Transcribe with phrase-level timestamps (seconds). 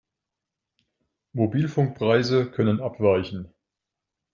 [1.33, 3.53] Mobilfunkpreise können abweichen.